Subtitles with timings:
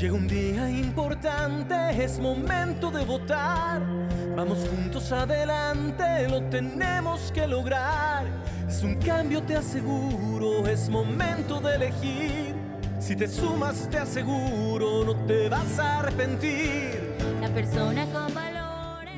[0.00, 3.82] Llega un día importante, es momento de votar.
[4.34, 8.24] Vamos juntos adelante, lo tenemos que lograr.
[8.66, 12.54] Es un cambio, te aseguro, es momento de elegir.
[12.98, 17.14] Si te sumas, te aseguro, no te vas a arrepentir.
[17.42, 18.19] La persona con.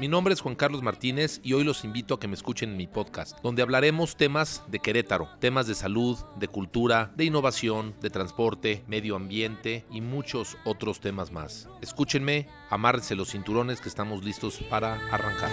[0.02, 2.76] Mi nombre es Juan Carlos Martínez y hoy los invito a que me escuchen en
[2.76, 8.10] mi podcast, donde hablaremos temas de Querétaro, temas de salud, de cultura, de innovación, de
[8.10, 11.68] transporte, medio ambiente y muchos otros temas más.
[11.82, 15.50] Escúchenme, amárrense los cinturones que estamos listos para arrancar.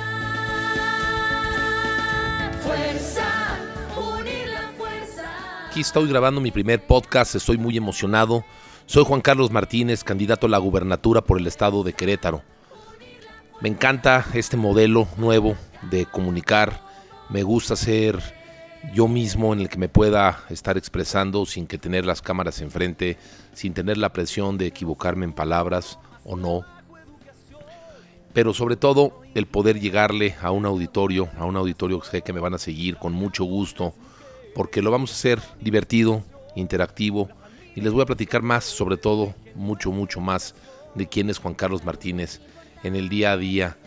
[2.63, 3.59] Fuerza,
[3.95, 5.68] unir la fuerza.
[5.68, 8.43] Aquí estoy grabando mi primer podcast, estoy muy emocionado.
[8.88, 12.41] Soy Juan Carlos Martínez, candidato a la gubernatura por el estado de Querétaro.
[13.62, 15.58] Me encanta este modelo nuevo
[15.91, 16.81] de comunicar.
[17.30, 18.18] Me gusta ser
[18.94, 23.18] yo mismo en el que me pueda estar expresando sin que tener las cámaras enfrente,
[23.52, 26.62] sin tener la presión de equivocarme en palabras o no.
[28.32, 32.32] Pero sobre todo el poder llegarle a un auditorio, a un auditorio que sé que
[32.32, 33.94] me van a seguir con mucho gusto,
[34.55, 36.23] porque lo vamos a hacer divertido,
[36.55, 37.27] interactivo
[37.76, 40.55] y les voy a platicar más, sobre todo, mucho, mucho más
[40.96, 42.40] de quién es Juan Carlos Martínez
[42.84, 43.77] en el día a día,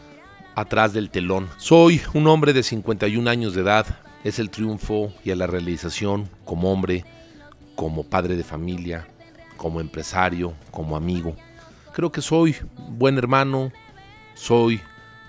[0.54, 1.48] atrás del telón.
[1.56, 3.86] Soy un hombre de 51 años de edad,
[4.24, 7.04] es el triunfo y la realización como hombre,
[7.74, 9.06] como padre de familia,
[9.56, 11.34] como empresario, como amigo.
[11.92, 12.56] Creo que soy
[12.88, 13.72] buen hermano,
[14.34, 14.80] soy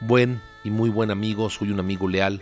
[0.01, 2.41] buen y muy buen amigo, soy un amigo leal.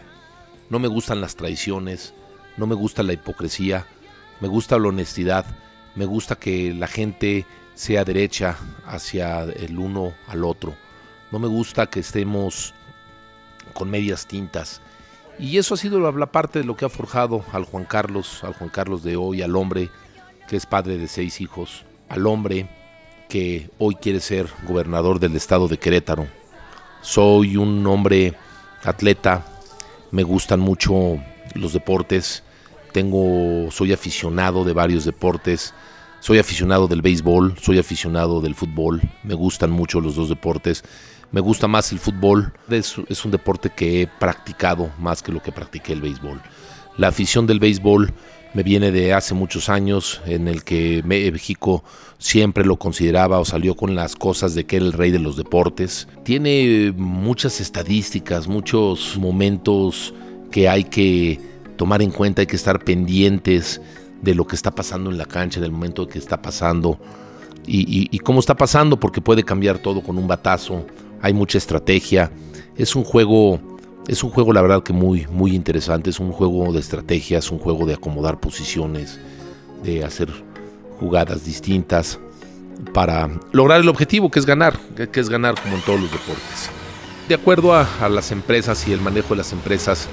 [0.70, 2.14] No me gustan las traiciones,
[2.58, 3.86] no me gusta la hipocresía,
[4.40, 5.46] me gusta la honestidad,
[5.96, 10.76] me gusta que la gente sea derecha hacia el uno al otro.
[11.32, 12.74] No me gusta que estemos
[13.74, 14.82] con medias tintas.
[15.40, 18.54] Y eso ha sido la parte de lo que ha forjado al Juan Carlos, al
[18.54, 19.90] Juan Carlos de hoy, al hombre
[20.48, 22.68] que es padre de seis hijos, al hombre
[23.30, 26.28] que hoy quiere ser gobernador del estado de Querétaro.
[27.02, 28.36] Soy un hombre
[28.84, 29.46] atleta,
[30.12, 31.18] me gustan mucho
[31.56, 32.44] los deportes,
[32.92, 35.74] tengo, soy aficionado de varios deportes,
[36.20, 40.84] soy aficionado del béisbol, soy aficionado del fútbol, me gustan mucho los dos deportes.
[41.32, 45.54] Me gusta más el fútbol, es, un deporte que he practicado más que lo que
[45.54, 46.42] practiqué el béisbol.
[46.98, 48.14] La afición del béisbol
[48.54, 51.86] me viene de hace muchos años, en el que México
[52.18, 55.38] siempre lo consideraba o salió con las cosas de que era el rey de los
[55.38, 56.10] deportes.
[56.24, 60.14] Tiene muchas estadísticas, muchos momentos
[60.52, 61.40] que hay que
[61.78, 63.82] tomar en cuenta, hay que estar pendientes
[64.22, 67.00] de lo que está pasando en la cancha, del momento que está pasando
[67.66, 70.86] y cómo está pasando, porque puede cambiar todo con un batazo
[71.22, 72.32] hay mucha estrategia.
[72.76, 73.60] Es un juego,
[74.08, 76.10] es un juego la verdad que muy, muy interesante.
[76.10, 79.20] Es un juego de estrategia, es un juego de acomodar posiciones,
[79.84, 80.30] de hacer
[81.00, 82.20] jugadas distintas
[82.94, 84.80] para lograr el objetivo que es ganar,
[85.12, 86.70] que es ganar como en todos los deportes.
[87.28, 90.08] De acuerdo a, a las empresas y el manejo de las empresas,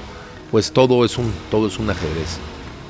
[0.50, 2.38] pues todo es un, todo es un ajedrez.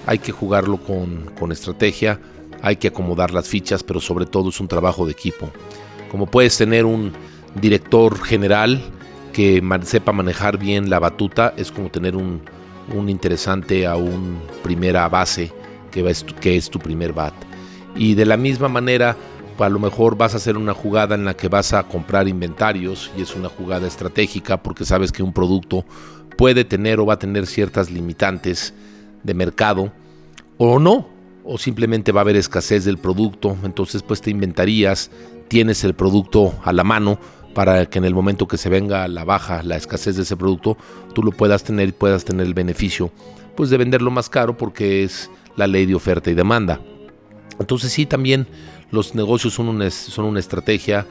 [0.07, 2.21] Hay que jugarlo con, con estrategia,
[2.63, 5.51] hay que acomodar las fichas, pero sobre todo es un trabajo de equipo.
[6.11, 7.13] Como puedes tener un,
[7.55, 8.81] director general
[9.33, 12.43] que sepa manejar bien la batuta es como tener un,
[13.09, 15.53] interesante a un primera base
[15.91, 16.11] que, va,
[16.41, 17.35] que es tu primer bat.
[17.95, 19.17] Y de la misma manera,
[19.59, 23.11] a lo mejor vas a hacer una jugada en la que vas a comprar inventarios
[23.17, 25.85] y es una jugada estratégica porque sabes que un producto
[26.37, 28.75] puede tener o va a tener ciertas limitantes
[29.23, 29.93] de mercado
[30.57, 31.09] o no,
[31.45, 35.11] o simplemente va a haber escasez del producto, entonces pues te inventarías,
[35.49, 37.19] tienes el producto a la mano,
[37.55, 40.77] para que en el momento que se venga la baja, la escasez de ese producto,
[41.15, 43.11] tú lo puedas tener y puedas tener el beneficio
[43.59, 46.81] pues de venderlo más caro porque es la ley de oferta y demanda.
[47.59, 48.47] Entonces sí, también
[48.93, 51.07] los negocios son una, son una estrategia,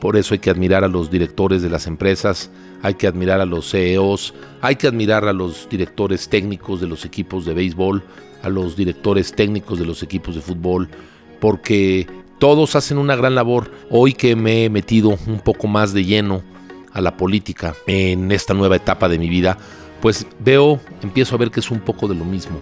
[0.00, 3.46] por eso hay que admirar a los directores de las empresas, hay que admirar a
[3.46, 8.04] los CEOs, hay que admirar a los directores técnicos de los equipos de béisbol,
[8.42, 10.88] a los directores técnicos de los equipos de fútbol,
[11.40, 12.06] porque
[12.38, 13.70] todos hacen una gran labor.
[13.90, 16.42] Hoy que me he metido un poco más de lleno
[16.92, 19.58] a la política en esta nueva etapa de mi vida,
[20.00, 22.60] pues veo, empiezo a ver que es un poco de lo mismo.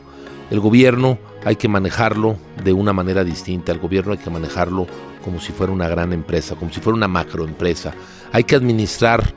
[0.50, 3.72] El gobierno hay que manejarlo de una manera distinta.
[3.72, 4.86] El gobierno hay que manejarlo
[5.24, 7.94] como si fuera una gran empresa, como si fuera una macroempresa.
[8.32, 9.34] Hay que administrar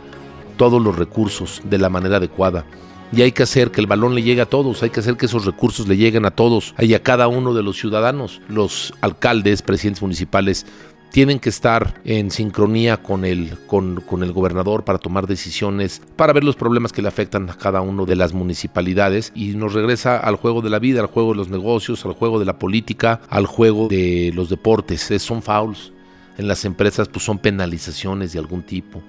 [0.58, 2.66] todos los recursos de la manera adecuada
[3.12, 5.26] y hay que hacer que el balón le llegue a todos, hay que hacer que
[5.26, 8.42] esos recursos le lleguen a todos y a cada uno de los ciudadanos.
[8.48, 10.66] Los alcaldes, presidentes municipales
[11.12, 16.34] tienen que estar en sincronía con el, con, con, el gobernador para tomar decisiones, para
[16.34, 20.18] ver los problemas que le afectan a cada uno de las municipalidades y nos regresa
[20.18, 23.22] al juego de la vida, al juego de los negocios, al juego de la política,
[23.30, 25.10] al juego de los deportes.
[25.10, 25.92] Es, son fouls.
[26.38, 29.02] en las empresas pues son penalizaciones de algún tipo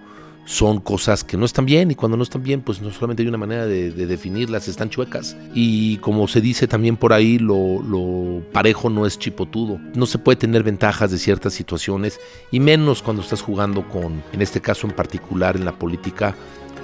[0.50, 3.28] son cosas que no están bien y cuando no están bien pues no solamente hay
[3.28, 5.36] una manera de, definirlas, están chuecas.
[5.54, 9.78] Y como se dice también por ahí, lo, parejo no es chipotudo.
[9.94, 12.18] No se puede tener ventajas de ciertas situaciones
[12.50, 16.34] y menos cuando estás jugando con, en este caso en particular en la política,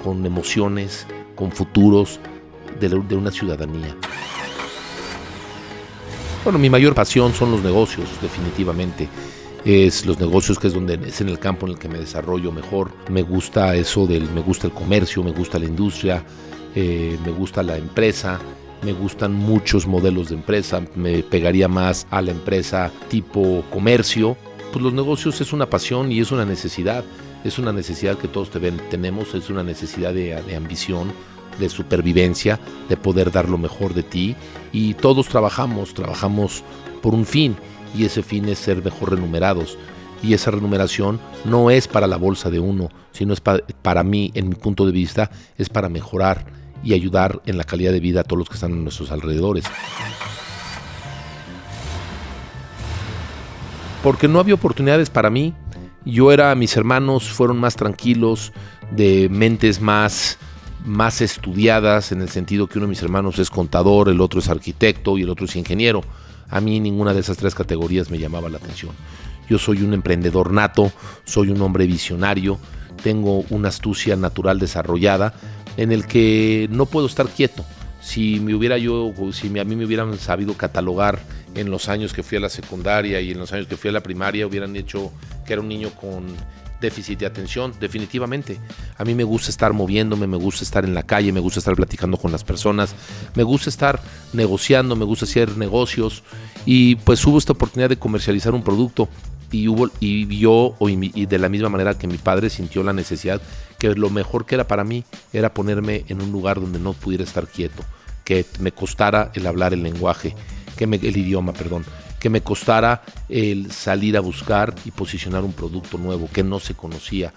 [0.01, 1.05] con emociones,
[1.35, 2.21] con futuros
[2.79, 3.93] de, de una ciudadanía.
[6.45, 9.09] Bueno, mi mayor pasión son los negocios, definitivamente
[9.65, 12.51] es los negocios, que es donde es en el campo en el que me desarrollo
[12.51, 12.91] mejor.
[13.09, 16.23] Me gusta eso del, me gusta el comercio, me gusta la industria,
[16.75, 18.39] eh, me gusta la empresa,
[18.83, 24.37] me gustan muchos modelos de empresa, me pegaría más a la empresa tipo comercio.
[24.71, 27.03] Pues los negocios es una pasión y es una necesidad,
[27.43, 28.49] es una necesidad que todos
[28.89, 31.11] tenemos, es una necesidad de, de ambición,
[31.59, 34.35] de supervivencia, de poder dar lo mejor de ti.
[34.71, 36.63] Y todos trabajamos, trabajamos
[37.01, 37.55] por un fin
[37.95, 39.77] y ese fin es ser mejor remunerados.
[40.23, 44.49] Y esa remuneración no es para la bolsa de uno, sino es para mí, en
[44.49, 46.45] mi punto de vista, es para mejorar
[46.83, 49.65] y ayudar en la calidad de vida a todos los que están en nuestros alrededores.
[54.01, 55.53] Porque no había oportunidades para mí.
[56.05, 58.53] Yo era, mis hermanos fueron más tranquilos,
[58.91, 60.37] de mentes más,
[60.85, 64.47] más estudiadas, en el sentido que uno de mis hermanos es contador, el otro es
[64.47, 66.01] arquitecto y el otro es ingeniero
[66.49, 68.91] a mí ninguna de esas tres categorías me llamaba la atención.
[69.49, 70.91] Yo soy un emprendedor nato,
[71.23, 72.59] soy un hombre visionario,
[73.01, 75.33] tengo una astucia natural desarrollada
[75.77, 77.65] en el que no puedo estar quieto.
[78.01, 81.19] Si me hubiera yo, si a mí me hubieran sabido catalogar
[81.55, 83.93] en los años que fui a la secundaria y en los años que fui a
[83.93, 85.11] la primaria, hubieran hecho
[85.45, 86.25] que era un niño con
[86.79, 88.59] déficit de atención, definitivamente.
[88.97, 91.75] A mí me gusta estar moviéndome, me gusta estar en la calle, me gusta estar
[91.75, 92.95] platicando con las personas,
[93.35, 93.99] me gusta estar
[94.33, 96.23] negociando, me gusta hacer negocios
[96.65, 99.09] y pues hubo esta oportunidad de comercializar un producto
[99.51, 103.41] y hubo y yo y de la misma manera que mi padre sintió la necesidad
[103.79, 105.03] que lo mejor que era para mí
[105.33, 107.83] era ponerme en un lugar donde no pudiera estar quieto,
[108.23, 110.35] que me costara el hablar el lenguaje,
[110.75, 111.85] que me, el idioma, perdón,
[112.19, 116.73] que me costara el salir a buscar y posicionar un producto nuevo que no se
[116.73, 117.33] conocía.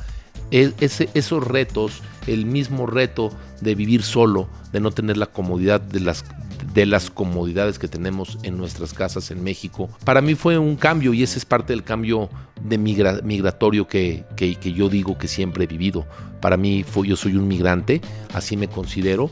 [0.51, 3.31] E, esos retos, el mismo reto
[3.61, 6.25] de vivir solo, de no tener la comodidad de las,
[6.75, 11.15] de las comodidades que tenemos en nuestras casas en México, para mí fue un cambio
[11.15, 12.31] y ese es parte del cambio
[12.63, 16.07] de migratorio que, que, que, yo digo que siempre he vivido.
[16.41, 18.01] Para mí fue, yo soy un migrante,
[18.35, 19.31] así me considero,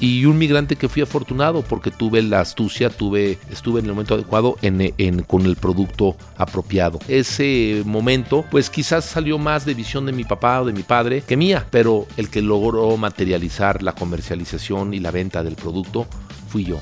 [0.00, 4.14] y un migrante que fui afortunado porque tuve la astucia, tuve, estuve en el momento
[4.14, 6.98] adecuado en, con el producto apropiado.
[7.08, 11.22] Ese momento, pues quizás salió más de visión de mi papá o de mi padre
[11.22, 16.06] que mía, pero el que logró materializar la comercialización y la venta del producto
[16.48, 16.78] fui yo.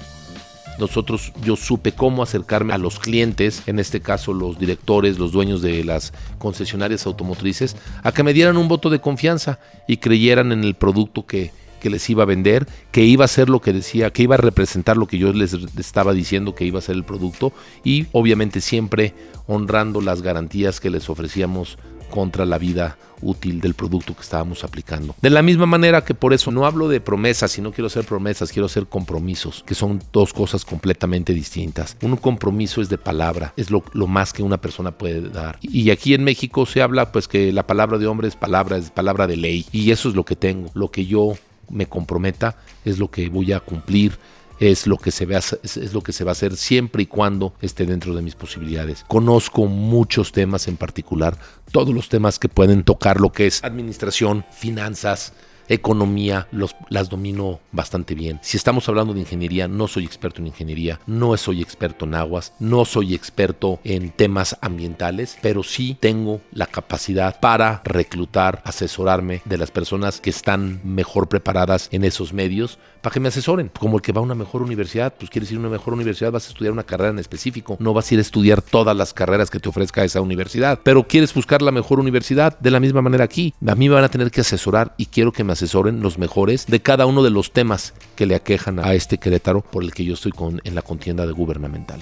[0.79, 5.61] Nosotros, yo supe cómo acercarme a los clientes, en este caso los directores, los dueños
[5.61, 10.65] de las concesionarias automotrices, a que me dieran un voto de confianza y creyeran en
[10.65, 11.53] el producto que,
[11.83, 14.39] que les iba a vender, que iba a ser lo que decía, que iba a
[14.39, 17.53] representar lo que yo les estaba diciendo que iba a ser el producto
[17.83, 19.15] y obviamente siempre
[19.49, 25.17] honrando las garantías que les ofrecíamos contra la vida útil del producto que estábamos aplicando.
[25.21, 28.05] De la misma manera que por eso no hablo de promesas, si no quiero hacer
[28.05, 31.97] promesas, quiero hacer compromisos, que son dos cosas completamente distintas.
[32.03, 35.59] Un compromiso es de palabra, es lo, más que una persona puede dar.
[35.63, 38.91] Y aquí en México se habla pues que la palabra de hombre es palabra, es
[38.91, 39.67] palabra de ley.
[39.73, 41.35] Y eso es lo que tengo, lo que yo
[41.73, 44.19] me comprometa, es lo que voy a cumplir,
[44.61, 47.55] es lo que se va es lo que se va a hacer siempre y cuando
[47.61, 49.05] esté dentro de mis posibilidades.
[49.09, 51.37] Conozco muchos temas en particular,
[51.73, 55.33] todos los temas que pueden tocar lo que es administración, finanzas,
[55.69, 56.49] economía
[56.89, 58.39] las domino bastante bien.
[58.43, 62.53] Si estamos hablando de ingeniería, no soy experto en ingeniería, no soy experto en aguas,
[62.59, 69.59] no soy experto en temas ambientales, pero sí tengo la capacidad para reclutar, asesorarme de
[69.59, 73.71] las personas que están mejor preparadas en esos medios para que me asesoren.
[73.79, 76.33] Como el que va a una mejor universidad, pues quieres ir a una mejor universidad,
[76.33, 79.13] vas a estudiar una carrera en específico, no vas a ir a estudiar todas las
[79.13, 83.03] carreras que te ofrezca esa universidad, pero quieres buscar la mejor universidad, de la misma
[83.03, 86.01] manera aquí, a mí me van a tener que asesorar y quiero que me asesoren
[86.01, 89.83] los mejores de cada uno de los temas que le aquejan a este Querétaro por
[89.85, 92.01] el que yo estoy con, en la contienda de gubernamental.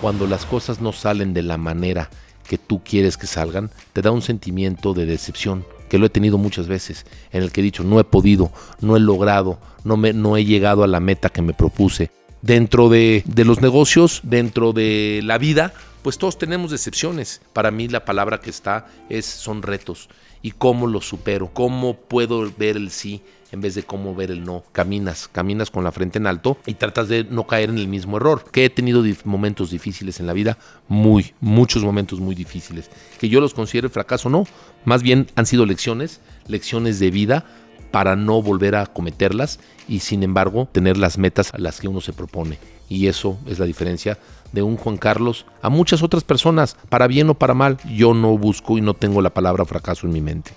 [0.00, 2.08] Cuando las cosas no salen de la manera
[2.48, 6.38] que tú quieres que salgan, te da un sentimiento de decepción, que lo he tenido
[6.38, 10.12] muchas veces, en el que he dicho, no he podido, no he logrado, no, me,
[10.12, 12.10] no he llegado a la meta que me propuse.
[12.42, 17.40] Dentro de, de los negocios, dentro de la vida, pues todos tenemos decepciones.
[17.52, 20.08] Para mí la palabra que está es son retos.
[20.42, 21.50] ¿Y cómo los supero?
[21.52, 24.64] ¿Cómo puedo ver el sí en vez de cómo ver el no.
[24.72, 28.16] Caminas, caminas con la frente en alto y tratas de no caer en el mismo
[28.16, 28.44] error.
[28.50, 32.90] Que he tenido momentos difíciles en la vida, muy, muchos momentos muy difíciles.
[33.18, 34.46] Que yo los considero fracaso, no.
[34.84, 37.44] Más bien han sido lecciones, lecciones de vida
[37.90, 42.00] para no volver a cometerlas y sin embargo tener las metas a las que uno
[42.00, 42.58] se propone.
[42.88, 44.18] Y eso es la diferencia
[44.52, 47.78] de un Juan Carlos a muchas otras personas, para bien o para mal.
[47.84, 50.52] Yo no busco y no tengo la palabra fracaso en mi mente.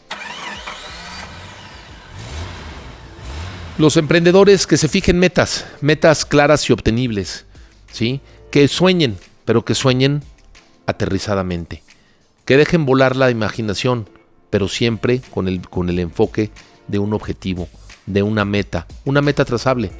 [3.78, 7.46] Los emprendedores que se fijen metas, metas claras y obtenibles,
[7.92, 8.22] ¿sí?
[8.52, 10.24] Que sueñen, pero que sueñen
[10.86, 11.82] aterrizadamente.
[12.46, 14.08] Que dejen volar la imaginación,
[14.50, 16.52] pero siempre con el, con el enfoque
[16.88, 17.68] de un objetivo,
[18.06, 19.92] de una meta, una meta trazable.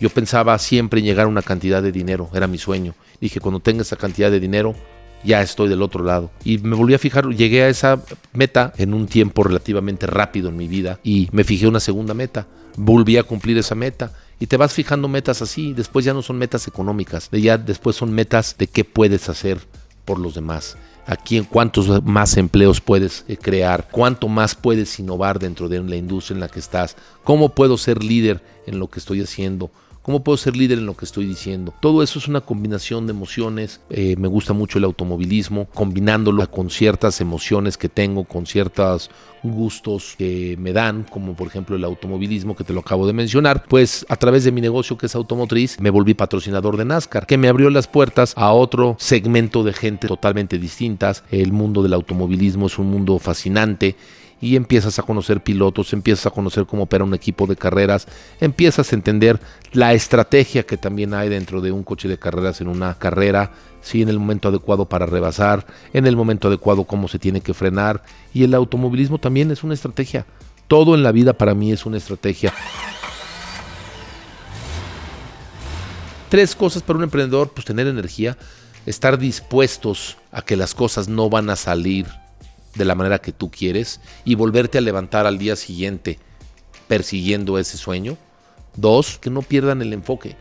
[0.00, 2.94] Yo pensaba siempre en llegar a una cantidad de dinero, era mi sueño.
[3.20, 4.74] Dije, cuando tenga esa cantidad de dinero,
[5.24, 6.30] ya estoy del otro lado.
[6.44, 10.56] Y me volví a fijar, llegué a esa meta en un tiempo relativamente rápido en
[10.56, 12.46] mi vida y me fijé una segunda meta.
[12.76, 14.12] Volví a cumplir esa meta.
[14.40, 18.12] Y te vas fijando metas así, después ya no son metas económicas, ya después son
[18.12, 19.60] metas de qué puedes hacer
[20.04, 20.76] por los demás.
[21.06, 25.96] Aquí en cuántos más empleos puedes eh, crear, cuánto más puedes innovar dentro de la
[25.96, 29.70] industria en la que estás, cómo puedo ser líder en lo que estoy haciendo,
[30.04, 31.72] ¿Cómo puedo ser líder en lo que estoy diciendo?
[31.80, 33.80] Todo eso es una combinación de emociones.
[33.88, 39.10] Eh, me gusta mucho el automovilismo, combinándolo con ciertas emociones que tengo, con ciertos
[39.42, 43.64] gustos que me dan, como por ejemplo el automovilismo que te lo acabo de mencionar,
[43.66, 47.38] pues a través de mi negocio que es automotriz me volví patrocinador de NASCAR, que
[47.38, 51.24] me abrió las puertas a otro segmento de gente totalmente distintas.
[51.30, 53.96] El mundo del automovilismo es un mundo fascinante
[54.44, 58.06] y empiezas a conocer pilotos, empiezas a conocer cómo opera un equipo de carreras,
[58.40, 59.40] empiezas a entender
[59.72, 64.02] la estrategia que también hay dentro de un coche de carreras en una carrera, ¿sí?
[64.02, 68.02] en el momento adecuado para rebasar, en el momento adecuado cómo se tiene que frenar
[68.34, 70.26] y el automovilismo también es una estrategia.
[70.68, 72.52] Todo en la vida para mí es una estrategia.
[76.28, 78.36] Tres cosas para un emprendedor, pues tener energía,
[78.84, 82.06] estar dispuestos a que las cosas no van a salir
[82.74, 86.18] de la manera que tú quieres y volverte a levantar al día siguiente
[86.88, 88.16] persiguiendo ese sueño.
[88.76, 90.36] Dos, que no pierdan el enfoque,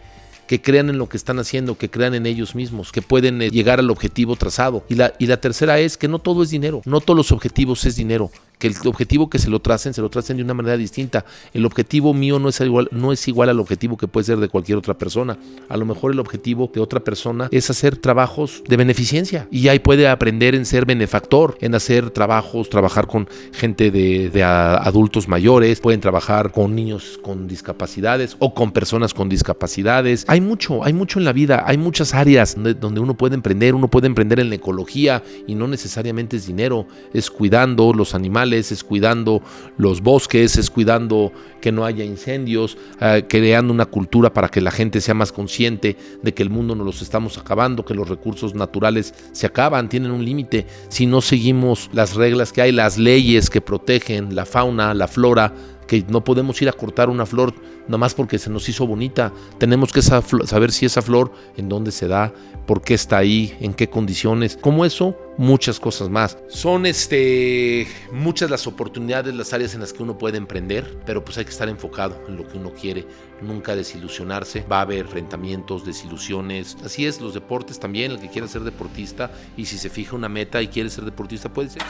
[0.48, 3.50] que crean en lo que están haciendo, que crean en ellos mismos, que pueden eh,
[3.50, 4.84] llegar al objetivo trazado.
[4.90, 7.86] Y la, y la tercera es que no todo es dinero, no todos los objetivos
[7.86, 8.32] es dinero
[8.64, 11.26] que el objetivo que se lo tracen, se lo tracen de una manera distinta.
[11.54, 14.48] El objetivo mío no es igual, no es igual al objetivo que puede ser de
[14.48, 15.38] cualquier otra persona.
[15.68, 19.80] A lo mejor el objetivo de otra persona es hacer trabajos de beneficencia y ahí
[19.80, 26.00] puede aprender en ser benefactor, en hacer trabajos, trabajar con gente de, adultos mayores, pueden
[26.00, 30.24] trabajar con niños con discapacidades o con personas con discapacidades.
[30.30, 33.76] Hay mucho, hay mucho en la vida, hay muchas áreas donde, donde uno puede emprender,
[33.76, 38.53] uno puede emprender en la ecología y no necesariamente es dinero, es cuidando los animales
[38.58, 39.42] es cuidando
[39.78, 41.32] los bosques, es cuidando
[41.62, 45.98] que no haya incendios, eh, creando una cultura para que la gente sea más consciente
[46.22, 50.12] de que el mundo nos los estamos acabando, que los recursos naturales se acaban, tienen
[50.12, 50.68] un límite.
[50.90, 55.54] Si no seguimos las reglas que hay, las leyes que protegen la fauna, la flora,
[55.88, 57.54] que no podemos ir a cortar una flor
[57.88, 59.34] nada más porque se nos hizo bonita.
[59.58, 62.34] Tenemos que saber si esa flor, en dónde se da,
[62.66, 64.58] por qué está ahí, en qué condiciones.
[64.60, 66.38] Como eso, muchas cosas más.
[66.48, 71.38] Son este, muchas las oportunidades, las áreas en las que uno puede emprender, pero pues
[71.38, 73.06] hay que estar enfocado en lo que uno quiere.
[73.42, 74.64] Nunca desilusionarse.
[74.72, 76.78] Va a haber enfrentamientos, desilusiones.
[76.84, 78.12] Así es, los deportes también.
[78.12, 81.52] El que quiera ser deportista y si se fija una meta y quiere ser deportista,
[81.52, 81.82] puede ser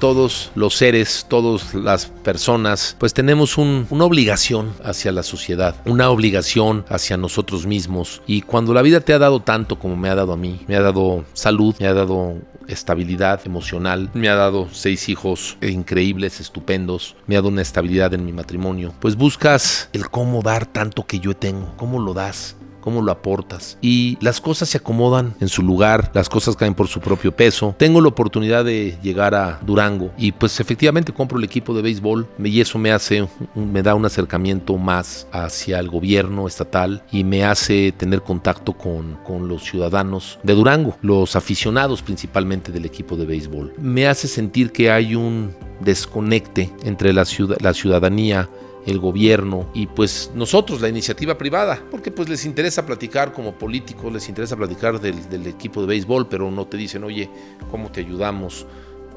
[0.00, 6.84] todos los seres, todas las personas, pues tenemos una obligación hacia la sociedad, una obligación
[6.88, 8.22] hacia nosotros mismos.
[8.26, 10.74] Y cuando la vida te ha dado tanto como me ha dado a mí, me
[10.74, 17.16] ha dado salud, me ha dado estabilidad emocional, me ha dado seis hijos increíbles, estupendos,
[17.26, 21.20] me ha dado una estabilidad en mi matrimonio, pues buscas el cómo dar tanto que
[21.20, 23.78] yo tengo, cómo lo das cómo lo aportas.
[23.80, 27.74] Y las cosas se acomodan en su lugar, las cosas caen por su propio peso.
[27.78, 32.26] Tengo la oportunidad de llegar a Durango y pues efectivamente compro el equipo de béisbol
[32.42, 37.44] y eso me hace, me da un acercamiento más hacia el gobierno estatal y me
[37.44, 43.26] hace tener contacto con, con los ciudadanos de Durango, los aficionados principalmente del equipo de
[43.26, 43.74] béisbol.
[43.78, 48.48] Me hace sentir que hay un desconecte entre la, ciudad, la ciudadanía
[48.86, 54.12] el gobierno y pues nosotros, la iniciativa privada, porque pues les interesa platicar como políticos,
[54.12, 57.28] les interesa platicar del, equipo de béisbol, pero no te dicen, oye,
[57.70, 58.66] ¿cómo te ayudamos?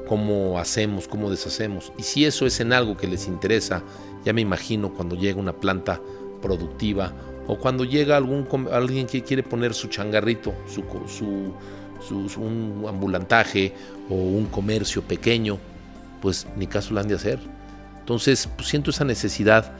[0.06, 1.08] ¿Cómo hacemos?
[1.08, 1.92] ¿Cómo deshacemos?
[1.96, 3.82] Y si eso es en algo que les interesa,
[4.24, 6.00] ya me imagino cuando llega una planta
[6.42, 7.12] productiva
[7.46, 13.72] o cuando llega algún, alguien que quiere poner su changarrito, su, su, un ambulantaje
[14.10, 15.58] o un comercio pequeño,
[16.20, 17.53] pues ni caso lo han de hacer
[18.04, 19.72] Entonces pues, siento esa necesidad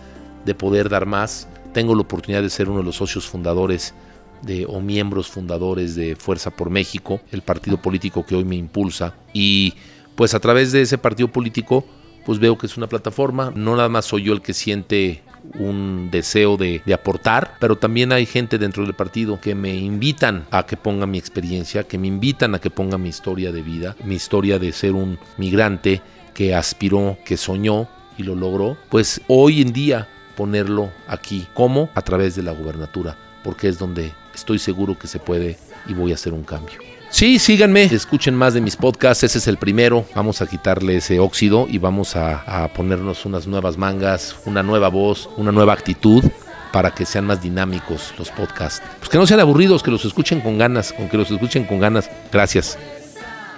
[0.46, 1.46] de poder dar más.
[1.74, 3.92] Tengo la oportunidad de ser uno de los socios fundadores
[4.40, 9.14] de, o miembros fundadores de Fuerza por México, el partido político que hoy me impulsa.
[9.34, 9.74] Y
[10.14, 11.84] pues a través de ese partido político,
[12.24, 13.52] pues veo que es una plataforma.
[13.54, 15.22] No nada más soy yo el que siente
[15.58, 20.46] un deseo de, de, aportar, pero también hay gente dentro del partido que me invitan
[20.50, 23.96] a que ponga mi experiencia, que me invitan a que ponga mi historia de vida,
[24.02, 26.00] mi historia de ser un migrante
[26.32, 31.46] que aspiró, que soñó y lo logró, pues hoy en día ponerlo aquí.
[31.54, 31.90] ¿Cómo?
[31.94, 36.12] A través de la gubernatura, porque es donde estoy seguro que se puede y voy
[36.12, 36.78] a hacer un cambio.
[37.10, 41.20] Sí, síganme, escuchen más de mis podcasts, ese es el primero, vamos a quitarle ese
[41.20, 46.24] óxido y vamos a, a ponernos unas nuevas mangas, una nueva voz, una nueva actitud
[46.72, 48.82] para que sean más dinámicos los podcasts.
[48.98, 51.78] Pues que no sean aburridos, que los escuchen con ganas, con que los escuchen con
[51.78, 52.10] ganas.
[52.32, 52.76] Gracias.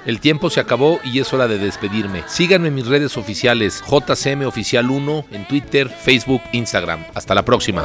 [0.07, 2.23] El tiempo se acabó y es hora de despedirme.
[2.29, 7.05] Síganme en mis redes oficiales, JCM Oficial 1 en Twitter, Facebook, Instagram.
[7.13, 7.85] Hasta la próxima.